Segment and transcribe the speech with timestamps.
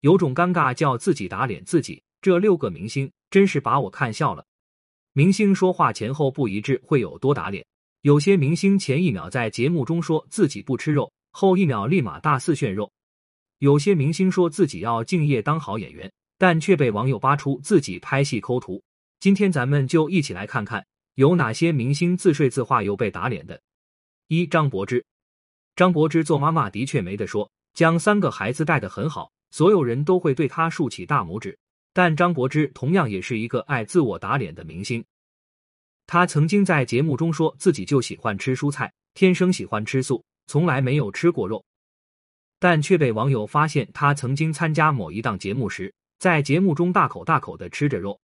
[0.00, 2.02] 有种尴尬叫自己打脸自己。
[2.20, 4.44] 这六个明星真是把我看笑了。
[5.12, 7.64] 明星说话前后不一致会有多打脸？
[8.02, 12.92] 有些明星前一秒在节目中说自己不吃肉，后一秒立马大肆炫肉。
[13.58, 18.82] 有些明星说自己要敬业当好演员，但却被网友扒出自己拍戏抠图。
[19.20, 23.60] 今天咱们就一起来看看有哪些明星自说自话又被打脸的。
[24.28, 25.04] 一张柏芝，
[25.74, 31.58] 张柏芝做妈妈的确没得说，将三个孩子带得很好，所有人都会对他竖起大拇指。
[31.92, 35.04] 但张柏芝同样也是一个爱自我打脸的明星。
[36.06, 41.64] 她曾经在节目中说自己就喜欢吃蔬菜，天生喜欢吃素，从来没有吃过肉。
[42.60, 48.20] 但却被网友发现，她曾经参加某一档节目时，在节目中大口大口的吃着肉。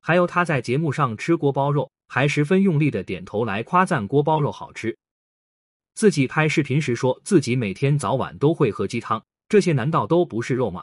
[0.00, 4.96] 还有她在节目上吃锅包肉，还十分用力的点头来夸赞锅包肉好吃。
[5.94, 10.82] 自己拍视频时说自己每天早晚都会喝鸡汤，这些难道都不是肉吗？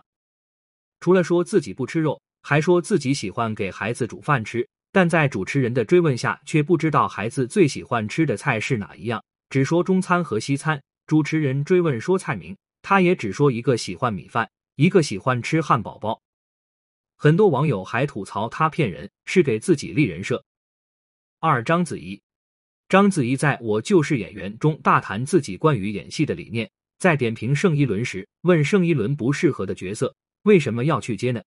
[1.00, 10.80] 除了说自己不吃肉，还说自己喜欢给孩子煮饭吃，但在主持人的追问下，却不知道孩子最喜欢吃的菜是哪一样，只说中餐和西餐。
[11.08, 16.22] 主持人追问说菜名，他也只说一个喜欢米饭，一个喜欢吃汉堡包。
[17.18, 20.46] 很多网友还吐槽他骗人，是给自己立人设。
[21.40, 22.22] 二章子怡，
[22.88, 26.70] 章子怡在我就是演员中大谈自己关于演戏的理念，
[27.00, 30.14] 在点评盛一伦时，问盛一伦不适合的角色。
[30.44, 31.42] 为什么要去接呢？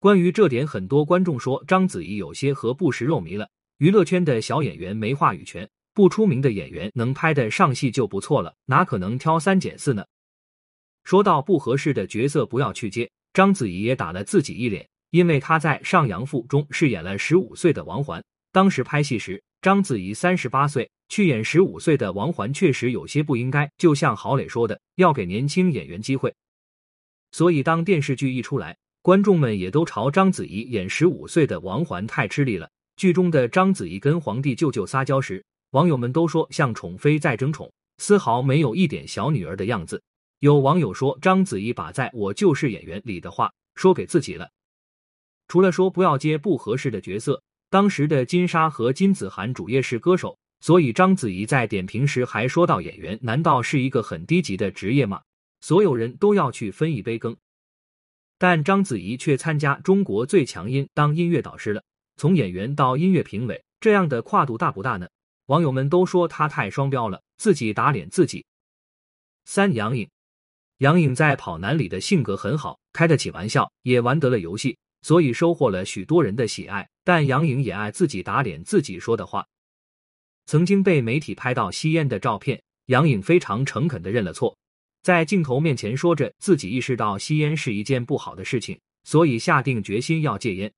[0.00, 3.48] 关于这点，很多观众说章子怡有些和不食肉糜了。
[3.78, 10.04] 娱乐圈的小演员没话语权，不出名的演员能拍的上戏就不错了，哪可能挑三拣四呢？
[11.04, 23.70] 说到不合适的角色不要去接，章子怡也打了自己一脸，因为她在《上阳赋》中饰演了十五岁的王环，当时拍戏时章子怡三十八岁，去演十五岁的王环确实有些不应该。
[23.76, 26.34] 就像郝蕾说的，要给年轻演员机会。
[27.32, 32.70] 所以，当电视剧一出来，观众们也都朝章子怡演十五岁的王环太吃力了。
[32.96, 40.02] 剧中的章子怡跟皇帝舅舅撒娇时，网友们都说像宠妃在争宠，丝毫没有一点小女儿的样子。
[40.40, 44.50] 有网友说，章子怡把在我就是演员里的话说给自己了。
[45.48, 55.22] 除了说不要接不合适的角色，当时的金莎和金子涵主业是歌手，所以章子怡在点评时还说到：“演员难道是一个很低级的职业吗？”
[55.60, 57.36] 所有人都要去分一杯羹，
[58.38, 61.82] 但章子怡却参加中国最强音当音乐导师了。
[62.16, 65.08] 从演员到音乐评委，这样的跨度大不大呢？
[65.46, 68.44] 网友们都说她太双标了，自己打脸自己。
[69.44, 70.08] 三杨颖，
[70.78, 76.88] 杨颖在《跑男》里的性格很好，开得起玩笑，也玩得了游戏，所以收获了许多人的喜爱。
[77.02, 79.46] 但杨颖也爱自己打脸自己说的话。
[80.48, 84.56] 曾经被媒体拍到吸烟的照片，杨颖非常诚恳的认了错。
[85.02, 90.72] 在镜头面前说着自己意识到吸烟是一件不好的事情，所以下定决心要戒烟。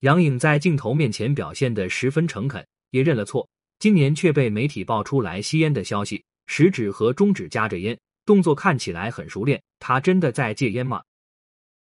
[0.00, 3.48] 杨颖在镜头面前表现的十分诚恳，也认了错。
[3.78, 7.96] 今年却被媒体爆出来吸烟的消息，食指和中指夹着烟，
[8.26, 9.62] 动作看起来很熟练。
[9.78, 11.00] 他真的在戒烟吗？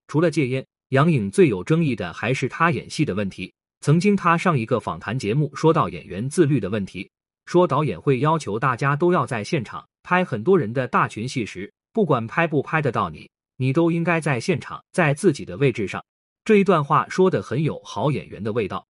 [0.06, 3.52] 除了戒烟，杨颖最有争议的还是他演戏的问题。
[3.80, 7.10] 曾经他上一个访谈节目说到演员自律的问题，
[7.46, 9.86] 说导演会要求大家都要在现场。
[10.02, 16.02] 拍很多人的大群戏时，不管拍不拍得到你，你都应该在现场，在自己的位置上。
[16.44, 18.86] 这一段话说的很有好演员的味道，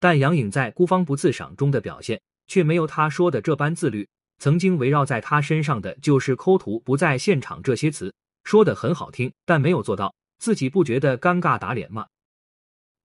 [0.00, 4.06] 但杨颖在《孤芳不自赏》中的表现却没有他说的这般自律。
[4.38, 8.12] 曾经围绕在他身上的就是抠图不在现场这些词，
[8.44, 12.06] 说的很好听，但没有做到，自己不觉得尴尬打脸吗？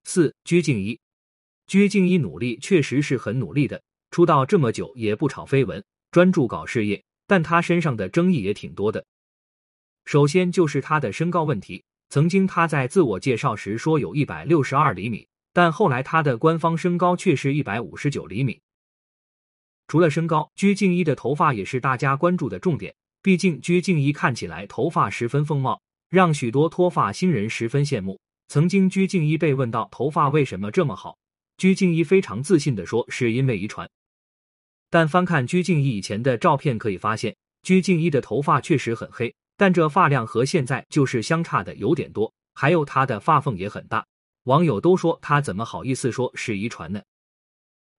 [0.03, 0.99] 四鞠婧祎，
[1.67, 7.03] 鞠婧祎努力确实是很努力的，出道这么久也不炒绯闻，专注搞事业。
[7.27, 9.05] 但她身上的争议也挺多的。
[10.03, 18.59] 首先就是她的身高问题，曾经她在自我介绍时说有一百六十二厘米，但后来她的官方身高却是一百五十九厘米。
[19.87, 22.93] 除了身高，鞠婧祎的头发也是大家关注的重点。
[23.21, 28.19] 毕竟鞠婧祎看起来头发十分丰茂，让许多脱发新人十分羡慕。
[28.51, 31.17] 曾经鞠婧祎被问到头发为什么这么好，
[31.55, 33.89] 鞠婧祎非常自信的说是因为遗传。
[34.89, 37.33] 但翻看鞠婧祎以前的照片，可以发现
[37.63, 42.33] 鞠婧祎的头发确实很黑，但这发量和现在就是相差的有点多。
[42.53, 44.05] 还有她的发缝也很大，
[44.43, 47.01] 网友都说她怎么好意思说是遗传呢？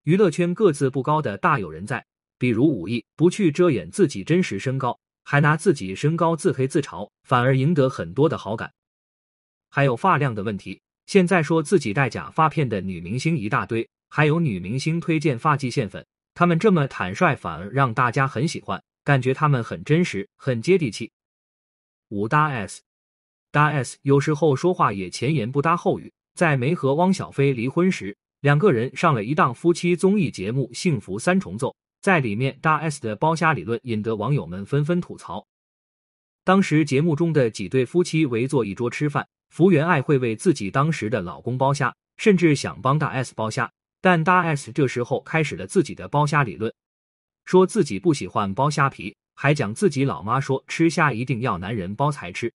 [0.02, 2.04] 娱乐圈个子不高的大有人在，
[2.36, 8.70] 比如武艺不去遮掩自己真实身高，还拿自己身高自黑自嘲，反而赢得很多的好感。
[9.74, 16.06] 还有发量的问题，现在说自己戴假发片的女明星一大堆，还有女明星推荐发际线粉。
[16.34, 21.10] 他们这么坦率，反而让大家很喜欢，感觉他们很真实，很接地气。
[22.10, 22.82] 五大 S
[23.50, 26.12] 大 S 有时候说话也前言不搭后语。
[26.34, 31.68] 在没和汪小菲离婚时，两个人上了一档夫妻综艺节目《幸福三重奏》，
[32.00, 35.46] 在里面大 S 的包虾理论引得网友们纷纷吐槽。
[36.44, 43.70] 当时节目中的几对夫妻围坐一桌吃饭，福原爱会为自己当时的老公包虾，甚至想帮大 S 包虾，
[44.00, 46.72] 但大 S 这时候开始了自己的包虾理论，
[47.44, 52.50] 说自己不喜欢剥虾皮，还讲自己老妈说吃虾一定要男人剥才吃。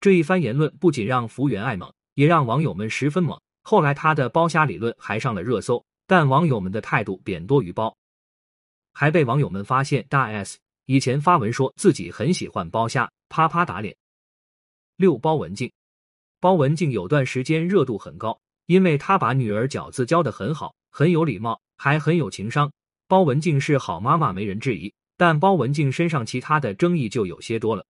[0.00, 1.92] 这一番言论不仅让福原爱猛。
[2.14, 3.40] 也让网友们十分猛。
[3.62, 7.94] 后来他的剥虾理论还上了热搜，但网友们的态度贬多于褒，
[8.92, 13.96] 还被网友们发现大 S 以前发文说自己很喜欢剥虾，啪啪打脸。
[14.96, 15.72] 六包文静，
[16.40, 22.72] 包文婧有段时间热度很高，因为她把女儿饺子教的很好，很有礼貌，还很有情商。
[23.06, 24.92] 包文婧是好妈妈，没人质疑。
[25.16, 27.84] 但包文婧身上其他的争议就有些多了。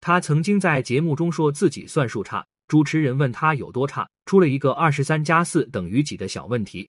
[0.00, 2.46] 她曾经在节目中说自己算术差。
[2.68, 6.86] 主持人问他有多差，出了一个二十三加四等于几的小问题，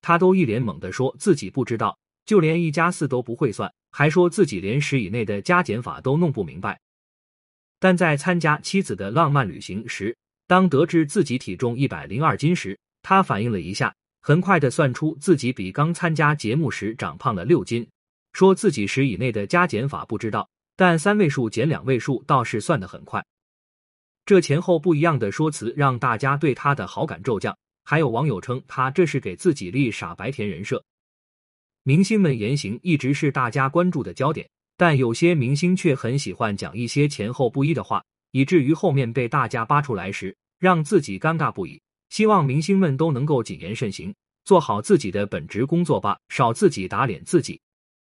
[0.00, 6.80] 他都一脸懵的说自己不知道，就连一加四都不会算，还说自己连十以内的加减法都弄不明白。
[7.80, 10.16] 但在参加妻子的浪漫旅行时，
[10.46, 17.88] 当得知自己体重一百零二斤时，他反应了一下，很快的算出自己比刚参加节目时长胖了六斤，
[18.32, 23.24] 说自己十以内的加减法不知道，但三位数减两位数倒是算得很快。
[24.26, 27.56] 这前后不一样的说辞，让大家对他的好感骤降。
[27.82, 30.84] 还有网友称他这是给自己立傻白甜人设。
[31.82, 34.48] 明星们言行一直是大家关注的焦点，
[34.80, 41.78] 但有些明星却很喜欢讲一些前后不一的话，以至于后面被大家扒出来时，让自己尴尬不已。
[42.08, 47.60] 希望明星们都能够谨言慎行，做好自己的本职工作吧，少自己打脸自己。